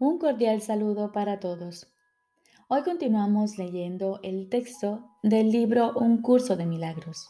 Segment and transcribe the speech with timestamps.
[0.00, 1.86] Un cordial saludo para todos.
[2.66, 7.28] Hoy continuamos leyendo el texto del libro Un curso de milagros.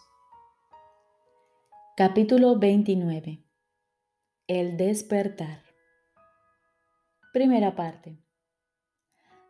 [1.95, 3.45] Capítulo 29.
[4.47, 5.63] El despertar.
[7.35, 8.19] Primera parte.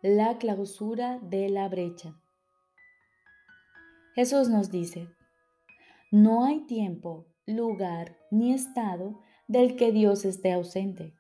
[0.03, 2.21] La clausura de la brecha.
[4.17, 5.09] Jesús nos dice,
[6.11, 11.15] no hay tiempo, lugar ni estado del que Dios esté ausente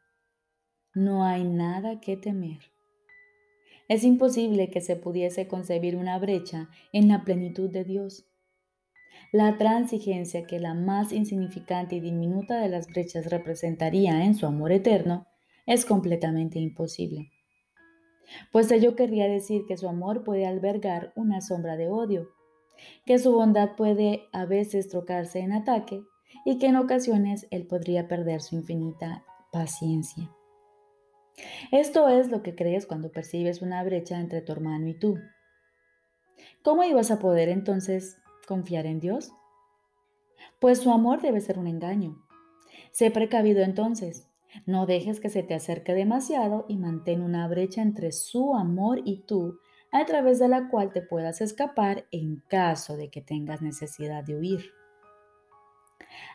[0.94, 2.58] no hay nada que temer.
[3.88, 8.26] Es imposible que se pudiese concebir una brecha en la plenitud de Dios.
[9.32, 14.72] La transigencia que la más insignificante y diminuta de las brechas representaría en su amor
[14.72, 15.26] eterno
[15.66, 17.30] es completamente imposible.
[18.52, 22.28] Pues ello querría decir que su amor puede albergar una sombra de odio,
[23.04, 26.02] que su bondad puede a veces trocarse en ataque
[26.44, 30.30] y que en ocasiones él podría perder su infinita paciencia.
[31.72, 35.18] Esto es lo que crees cuando percibes una brecha entre tu hermano y tú.
[36.62, 39.32] ¿Cómo ibas a poder entonces confiar en Dios?
[40.60, 42.24] Pues su amor debe ser un engaño.
[42.92, 44.28] Sé precavido entonces.
[44.66, 49.24] No dejes que se te acerque demasiado y mantén una brecha entre su amor y
[49.26, 49.58] tú,
[49.90, 54.36] a través de la cual te puedas escapar en caso de que tengas necesidad de
[54.36, 54.70] huir.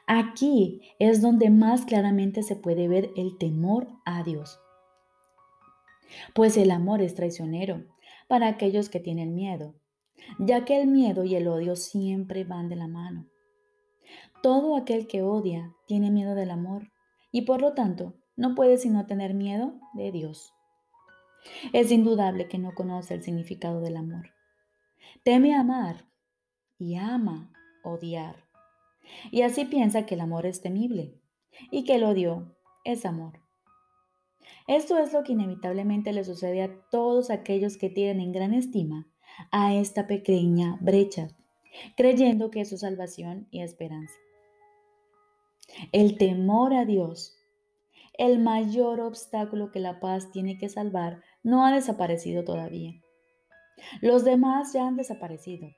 [0.06, 4.59] Aquí es donde más claramente se puede ver el temor a Dios.
[6.34, 7.86] Pues el amor es traicionero
[8.28, 9.76] para aquellos que tienen miedo,
[10.38, 13.28] ya que el miedo y el odio siempre van de la mano.
[14.42, 16.92] Todo aquel que odia tiene miedo del amor
[17.32, 20.54] y por lo tanto no puede sino tener miedo de Dios.
[21.74, 24.32] Es indudable que no conoce el significado del amor.
[25.24, 26.06] Teme amar
[26.78, 27.52] y ama
[27.84, 28.48] odiar.
[29.32, 31.20] Y así piensa que el amor es temible
[31.72, 33.42] y que el odio es amor.
[34.67, 39.07] Esto es lo que inevitablemente le sucede a todos aquellos que tienen en gran estima
[39.51, 41.29] a esta pequeña brecha,
[41.96, 44.13] creyendo que es su salvación y esperanza.
[45.91, 47.38] El temor a Dios,
[48.18, 52.94] el mayor obstáculo que la paz tiene que salvar, no ha desaparecido todavía.
[54.01, 55.69] Los demás ya han desaparecido,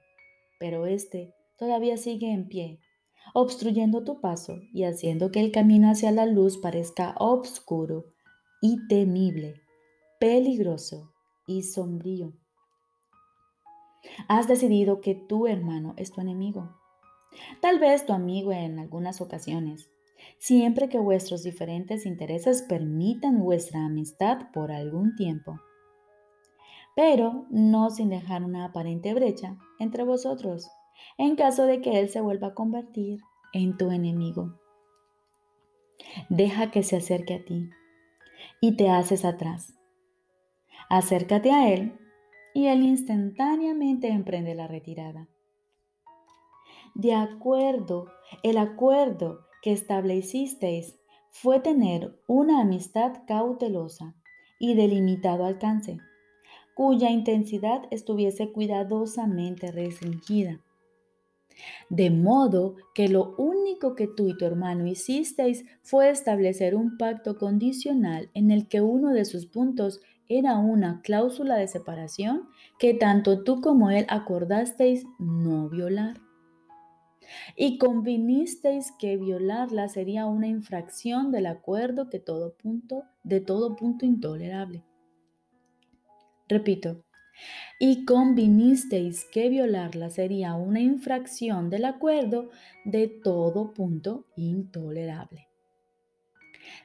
[0.59, 2.79] pero este todavía sigue en pie,
[3.33, 8.05] obstruyendo tu paso y haciendo que el camino hacia la luz parezca obscuro
[8.61, 9.59] y temible,
[10.19, 11.11] peligroso
[11.47, 12.31] y sombrío.
[14.27, 16.69] Has decidido que tu hermano es tu enemigo.
[17.59, 19.89] Tal vez tu amigo en algunas ocasiones,
[20.37, 25.59] siempre que vuestros diferentes intereses permitan vuestra amistad por algún tiempo.
[26.95, 30.69] Pero no sin dejar una aparente brecha entre vosotros,
[31.17, 33.21] en caso de que él se vuelva a convertir
[33.53, 34.59] en tu enemigo.
[36.29, 37.69] Deja que se acerque a ti
[38.61, 39.73] y te haces atrás.
[40.89, 41.99] Acércate a Él
[42.53, 45.27] y Él instantáneamente emprende la retirada.
[46.95, 48.05] De acuerdo,
[48.43, 50.97] el acuerdo que establecisteis
[51.31, 54.15] fue tener una amistad cautelosa
[54.59, 55.97] y de limitado alcance,
[56.75, 60.61] cuya intensidad estuviese cuidadosamente restringida
[61.89, 67.37] de modo que lo único que tú y tu hermano hicisteis fue establecer un pacto
[67.37, 72.47] condicional en el que uno de sus puntos era una cláusula de separación
[72.79, 76.21] que tanto tú como él acordasteis no violar.
[77.55, 84.05] Y convinisteis que violarla sería una infracción del acuerdo que todo punto, de todo punto
[84.05, 84.83] intolerable.
[86.47, 87.03] Repito,
[87.79, 92.49] y convinisteis que violarla sería una infracción del acuerdo
[92.85, 95.47] de todo punto intolerable.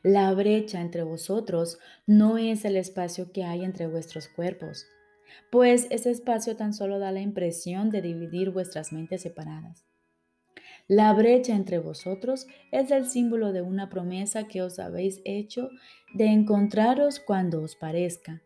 [0.03, 4.87] La brecha entre vosotros no es el espacio que hay entre vuestros cuerpos,
[5.51, 9.85] pues ese espacio tan solo da la impresión de dividir vuestras mentes separadas.
[10.89, 15.69] La brecha entre vosotros es el símbolo de una promesa que os habéis hecho
[16.15, 18.43] de encontraros cuando os parezca,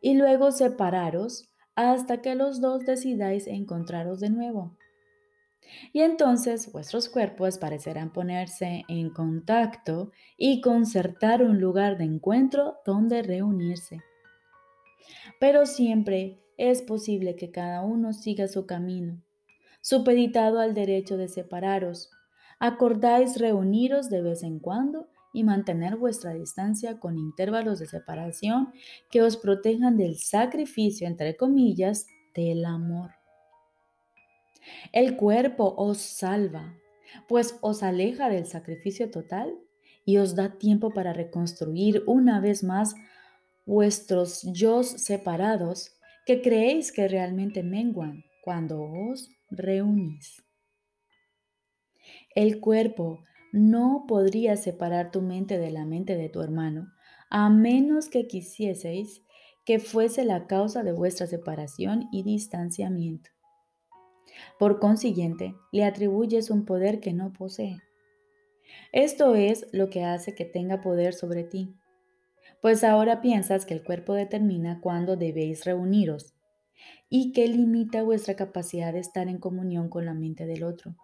[0.00, 4.76] y luego separaros hasta que los dos decidáis encontraros de nuevo.
[5.92, 13.22] Y entonces vuestros cuerpos parecerán ponerse en contacto y concertar un lugar de encuentro donde
[13.22, 14.00] reunirse.
[15.40, 19.22] Pero siempre es posible que cada uno siga su camino,
[19.80, 22.10] supeditado al derecho de separaros.
[22.58, 28.72] Acordáis reuniros de vez en cuando y mantener vuestra distancia con intervalos de separación
[29.10, 33.10] que os protejan del sacrificio, entre comillas, del amor.
[34.92, 36.74] El cuerpo os salva,
[37.28, 39.54] pues os aleja del sacrificio total
[40.06, 42.94] y os da tiempo para reconstruir una vez más
[43.66, 50.42] vuestros yo separados que creéis que realmente menguan cuando os reunís.
[52.34, 56.92] El cuerpo no podría separar tu mente de la mente de tu hermano,
[57.30, 59.22] a menos que quisieseis
[59.64, 63.30] que fuese la causa de vuestra separación y distanciamiento.
[64.58, 67.78] Por consiguiente, le atribuyes un poder que no posee.
[68.92, 71.74] Esto es lo que hace que tenga poder sobre ti,
[72.60, 76.34] pues ahora piensas que el cuerpo determina cuándo debéis reuniros
[77.08, 80.96] y que limita vuestra capacidad de estar en comunión con la mente del otro.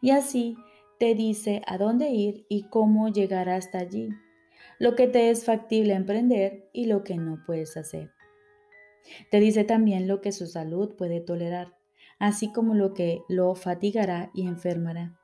[0.00, 0.56] Y así
[0.98, 4.10] te dice a dónde ir y cómo llegar hasta allí,
[4.78, 8.12] lo que te es factible emprender y lo que no puedes hacer.
[9.30, 11.76] Te dice también lo que su salud puede tolerar,
[12.18, 15.18] así como lo que lo fatigará y enfermará.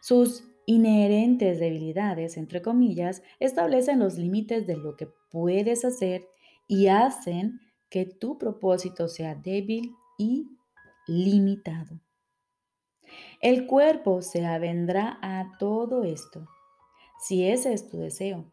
[0.00, 6.28] Sus inherentes debilidades, entre comillas, establecen los límites de lo que puedes hacer
[6.68, 10.46] y hacen que tu propósito sea débil y
[11.06, 12.00] limitado.
[13.42, 16.46] El cuerpo se avendrá a todo esto,
[17.18, 18.52] si ese es tu deseo.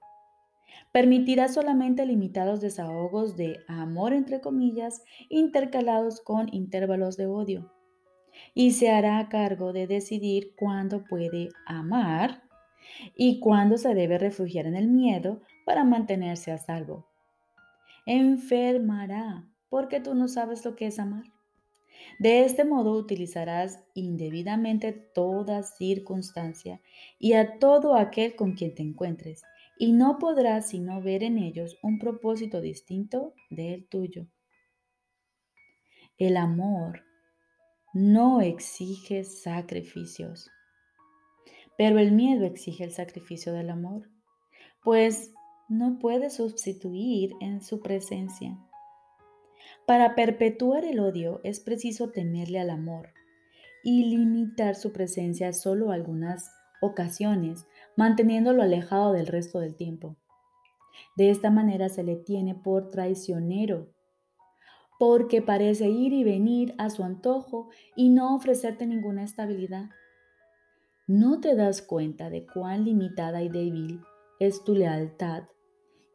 [0.91, 7.71] Permitirá solamente limitados desahogos de amor, entre comillas, intercalados con intervalos de odio.
[8.55, 12.41] Y se hará cargo de decidir cuándo puede amar
[13.15, 17.05] y cuándo se debe refugiar en el miedo para mantenerse a salvo.
[18.07, 21.25] Enfermará porque tú no sabes lo que es amar.
[22.19, 26.81] De este modo utilizarás indebidamente toda circunstancia
[27.17, 29.43] y a todo aquel con quien te encuentres,
[29.77, 34.27] y no podrás sino ver en ellos un propósito distinto del tuyo.
[36.17, 37.03] El amor
[37.93, 40.51] no exige sacrificios,
[41.77, 44.09] pero el miedo exige el sacrificio del amor,
[44.83, 45.31] pues
[45.69, 48.57] no puede sustituir en su presencia.
[49.89, 53.09] Para perpetuar el odio es preciso temerle al amor
[53.83, 57.65] y limitar su presencia solo a algunas ocasiones,
[57.97, 60.15] manteniéndolo alejado del resto del tiempo.
[61.17, 63.89] De esta manera se le tiene por traicionero,
[64.99, 69.89] porque parece ir y venir a su antojo y no ofrecerte ninguna estabilidad.
[71.07, 74.01] ¿No te das cuenta de cuán limitada y débil
[74.39, 75.45] es tu lealtad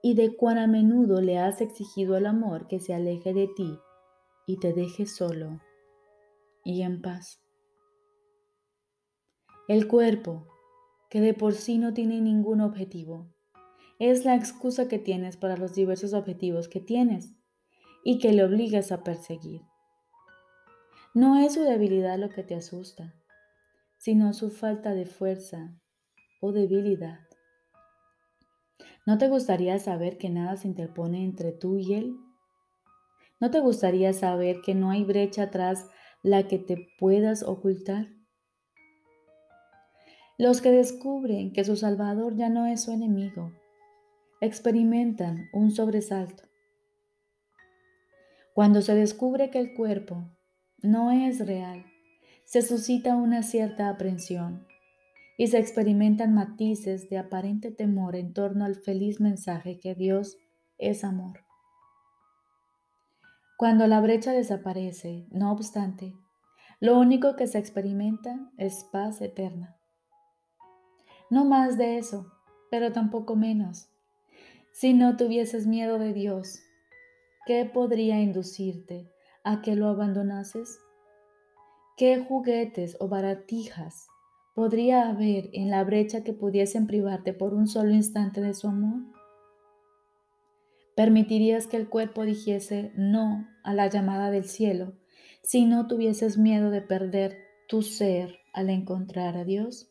[0.06, 3.78] y de cuán a menudo le has exigido al amor que se aleje de ti
[4.46, 5.62] y te deje solo
[6.62, 7.42] y en paz.
[9.66, 10.46] El cuerpo,
[11.08, 13.32] que de por sí no tiene ningún objetivo,
[13.98, 17.34] es la excusa que tienes para los diversos objetivos que tienes
[18.04, 19.62] y que le obligas a perseguir.
[21.14, 23.14] No es su debilidad lo que te asusta,
[23.96, 25.74] sino su falta de fuerza
[26.42, 27.23] o debilidad.
[29.06, 32.16] ¿No te gustaría saber que nada se interpone entre tú y Él?
[33.38, 35.86] ¿No te gustaría saber que no hay brecha tras
[36.22, 38.08] la que te puedas ocultar?
[40.38, 43.52] Los que descubren que su Salvador ya no es su enemigo,
[44.40, 46.44] experimentan un sobresalto.
[48.54, 50.30] Cuando se descubre que el cuerpo
[50.82, 51.84] no es real,
[52.46, 54.66] se suscita una cierta aprensión
[55.36, 60.36] y se experimentan matices de aparente temor en torno al feliz mensaje que Dios
[60.78, 61.40] es amor.
[63.56, 66.14] Cuando la brecha desaparece, no obstante,
[66.80, 69.76] lo único que se experimenta es paz eterna.
[71.30, 72.32] No más de eso,
[72.70, 73.88] pero tampoco menos.
[74.72, 76.60] Si no tuvieses miedo de Dios,
[77.46, 79.08] ¿qué podría inducirte
[79.44, 80.78] a que lo abandonases?
[81.96, 84.08] ¿Qué juguetes o baratijas
[84.54, 89.02] podría haber en la brecha que pudiesen privarte por un solo instante de su amor?
[90.96, 94.92] ¿Permitirías que el cuerpo dijese no a la llamada del cielo
[95.42, 97.36] si no tuvieses miedo de perder
[97.68, 99.90] tu ser al encontrar a Dios?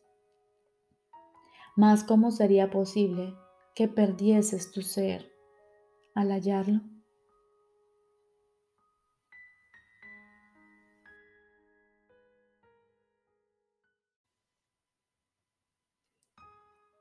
[1.75, 3.33] Mas ¿cómo sería posible
[3.75, 5.29] que perdieses tu ser
[6.15, 6.92] al hallarlo?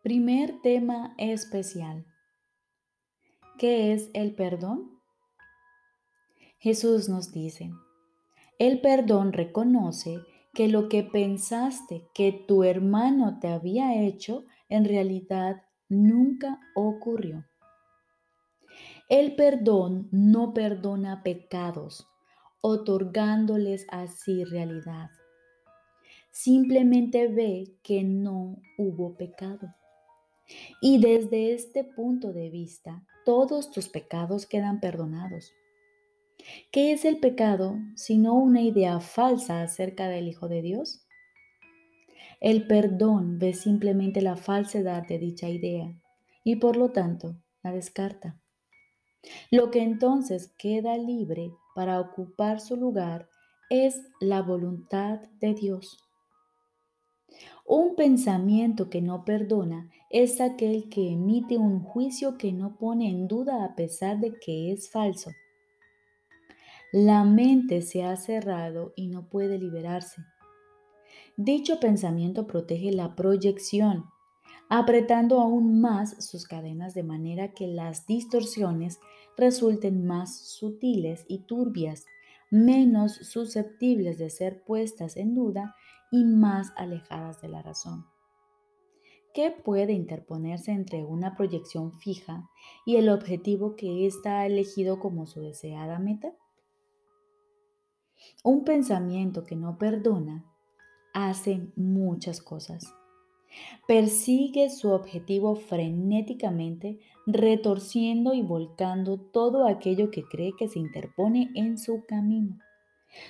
[0.02, 2.04] Primer tema especial.
[3.56, 4.98] ¿Qué es el perdón?
[6.58, 7.70] Jesús nos dice,
[8.58, 10.18] el perdón reconoce
[10.54, 17.46] que lo que pensaste que tu hermano te había hecho en realidad nunca ocurrió.
[19.08, 22.08] El perdón no perdona pecados,
[22.60, 25.10] otorgándoles así realidad.
[26.32, 29.76] Simplemente ve que no hubo pecado.
[30.80, 35.52] Y desde este punto de vista, todos tus pecados quedan perdonados.
[36.70, 41.06] ¿Qué es el pecado sino una idea falsa acerca del Hijo de Dios?
[42.40, 45.94] El perdón ve simplemente la falsedad de dicha idea
[46.42, 48.40] y por lo tanto la descarta.
[49.50, 53.28] Lo que entonces queda libre para ocupar su lugar
[53.70, 55.98] es la voluntad de Dios.
[57.64, 63.28] Un pensamiento que no perdona es aquel que emite un juicio que no pone en
[63.28, 65.30] duda a pesar de que es falso.
[66.92, 70.22] La mente se ha cerrado y no puede liberarse.
[71.36, 74.04] Dicho pensamiento protege la proyección,
[74.68, 78.98] apretando aún más sus cadenas de manera que las distorsiones
[79.36, 82.04] resulten más sutiles y turbias,
[82.50, 85.74] menos susceptibles de ser puestas en duda
[86.12, 88.06] y más alejadas de la razón.
[89.34, 92.50] ¿Qué puede interponerse entre una proyección fija
[92.84, 96.34] y el objetivo que ésta ha elegido como su deseada meta?
[98.44, 100.44] Un pensamiento que no perdona
[101.14, 102.94] hace muchas cosas.
[103.86, 111.78] Persigue su objetivo frenéticamente, retorciendo y volcando todo aquello que cree que se interpone en
[111.78, 112.58] su camino.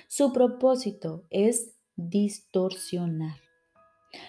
[0.07, 3.37] Su propósito es distorsionar,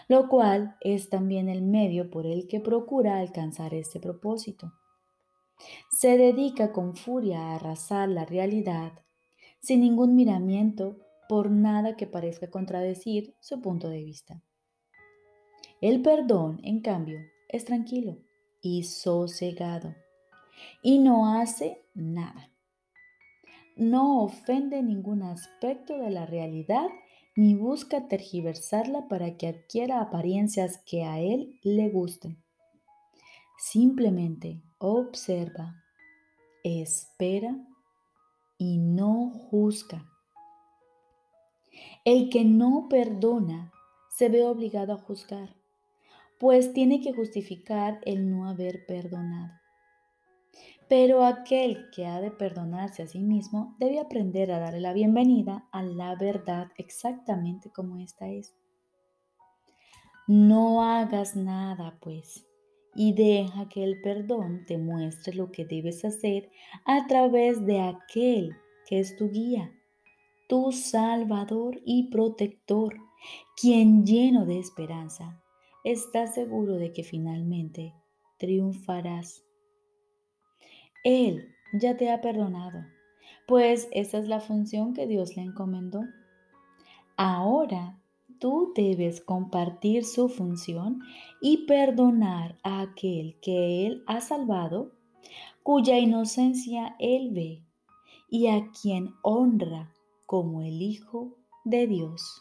[0.09, 4.73] lo cual es también el medio por el que procura alcanzar este propósito.
[5.91, 8.93] Se dedica con furia a arrasar la realidad,
[9.61, 14.43] sin ningún miramiento por nada que parezca contradecir su punto de vista.
[15.81, 17.19] El perdón, en cambio,
[17.49, 18.19] es tranquilo
[18.61, 19.95] y sosegado
[20.83, 22.51] y no hace nada.
[23.77, 26.89] No ofende ningún aspecto de la realidad
[27.37, 32.43] ni busca tergiversarla para que adquiera apariencias que a él le gusten.
[33.59, 35.83] Simplemente observa,
[36.63, 37.57] espera
[38.59, 40.07] y no juzga.
[42.05, 43.73] El que no perdona
[44.11, 45.57] se ve obligado a juzgar,
[46.39, 49.64] pues tiene que justificar el no haber perdonado.
[50.97, 55.67] Pero aquel que ha de perdonarse a sí mismo debe aprender a darle la bienvenida
[55.73, 58.55] a la verdad exactamente como ésta es.
[60.29, 62.47] No hagas nada, pues,
[62.95, 66.49] y deja que el perdón te muestre lo que debes hacer
[66.85, 68.55] a través de aquel
[68.87, 69.73] que es tu guía,
[70.49, 72.99] tu salvador y protector,
[73.61, 75.43] quien lleno de esperanza
[75.83, 77.95] está seguro de que finalmente
[78.39, 79.45] triunfarás.
[81.05, 82.85] Él ya te ha perdonado,
[83.47, 86.01] pues esa es la función que Dios le encomendó.
[87.17, 88.01] Ahora
[88.39, 91.01] tú debes compartir su función
[91.41, 94.93] y perdonar a aquel que Él ha salvado,
[95.63, 97.63] cuya inocencia Él ve
[98.31, 99.93] y a quien honra
[100.27, 102.41] como el Hijo de Dios.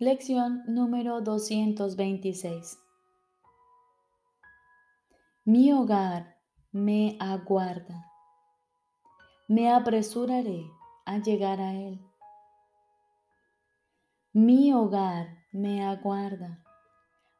[0.00, 2.80] Lección número 226.
[5.44, 6.34] Mi hogar
[6.72, 8.10] me aguarda.
[9.46, 10.68] Me apresuraré
[11.06, 12.00] a llegar a él.
[14.32, 16.64] Mi hogar me aguarda.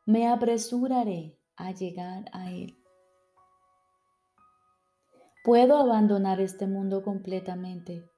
[0.06, 2.78] Me apresuraré a llegar a él.
[5.42, 8.08] Puedo abandonar este mundo completamente,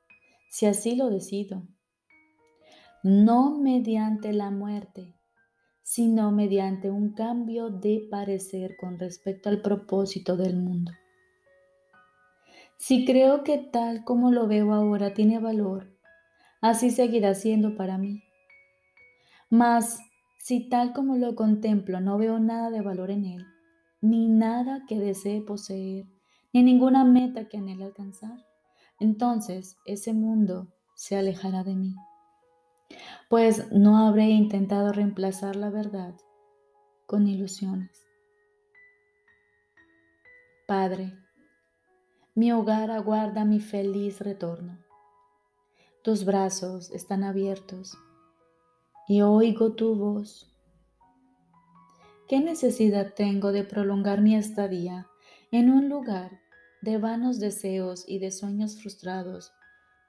[0.51, 1.63] si así lo decido
[3.03, 5.15] no mediante la muerte,
[5.83, 10.93] sino mediante un cambio de parecer con respecto al propósito del mundo.
[12.79, 15.97] Si creo que tal como lo veo ahora tiene valor,
[16.61, 18.23] así seguirá siendo para mí.
[19.49, 20.01] Mas
[20.39, 23.47] si tal como lo contemplo no veo nada de valor en él,
[24.01, 26.07] ni nada que desee poseer,
[26.53, 28.45] ni ninguna meta que anhele alcanzar,
[28.99, 31.95] entonces ese mundo se alejará de mí
[33.29, 36.15] pues no habré intentado reemplazar la verdad
[37.07, 38.07] con ilusiones.
[40.67, 41.15] Padre,
[42.35, 44.79] mi hogar aguarda mi feliz retorno.
[46.03, 47.97] Tus brazos están abiertos
[49.09, 50.53] y oigo tu voz.
[52.29, 55.07] ¿Qué necesidad tengo de prolongar mi estadía
[55.53, 56.41] en un lugar
[56.83, 59.53] de vanos deseos y de sueños frustrados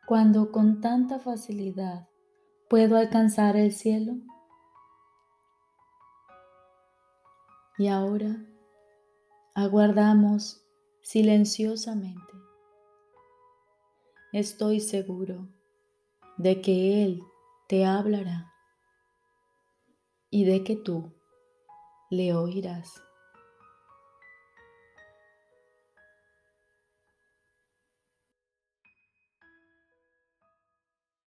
[0.07, 2.07] cuando con tanta facilidad
[2.69, 4.17] ¿Puedo alcanzar el cielo?
[7.77, 8.43] Y ahora
[9.53, 10.65] aguardamos
[11.01, 12.33] silenciosamente.
[14.33, 15.47] Estoy seguro
[16.37, 17.23] de que Él
[17.69, 18.51] te hablará
[20.29, 21.13] y de que tú
[22.09, 23.06] le oirás.